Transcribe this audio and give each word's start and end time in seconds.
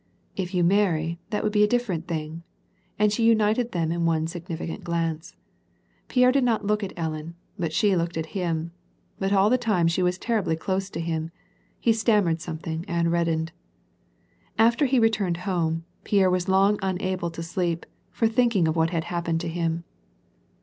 "If 0.35 0.55
you 0.55 0.63
marry, 0.63 1.19
that 1.29 1.43
would 1.43 1.51
be 1.53 1.63
a 1.63 1.67
different 1.67 2.07
thing.'' 2.07 2.41
And 2.97 3.13
she 3.13 3.21
united 3.23 3.71
them 3.71 3.91
in 3.91 4.03
one 4.03 4.25
significant 4.25 4.83
glance. 4.83 5.35
Pierre 6.07 6.31
did 6.31 6.43
not 6.43 6.65
look 6.65 6.83
at 6.83 6.91
Ellen, 6.97 7.35
but 7.59 7.71
she 7.71 7.95
looked 7.95 8.17
at 8.17 8.25
him. 8.33 8.71
But 9.19 9.31
all 9.31 9.51
the 9.51 9.59
time 9.59 9.87
she 9.87 10.01
was 10.01 10.17
terribly 10.17 10.55
close 10.55 10.89
to 10.89 10.99
him. 10.99 11.29
He 11.79 11.93
stammered 11.93 12.41
something 12.41 12.83
and 12.87 13.11
red 13.11 13.27
dened. 13.27 13.49
After 14.57 14.87
he 14.87 14.97
returned 14.97 15.37
home, 15.45 15.85
Pierre 16.03 16.31
was 16.31 16.49
long 16.49 16.79
unable 16.81 17.29
to 17.29 17.43
sleep, 17.43 17.85
for 18.09 18.27
thinking 18.27 18.67
of 18.67 18.75
what 18.75 18.89
had 18.89 19.03
happened 19.03 19.39
to 19.41 19.47
him. 19.49 19.83